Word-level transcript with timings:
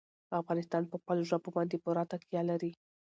افغانستان 0.41 0.83
په 0.91 0.95
خپلو 1.01 1.21
ژبو 1.29 1.49
باندې 1.55 1.81
پوره 1.83 2.03
تکیه 2.11 2.41
لري. 2.49 2.71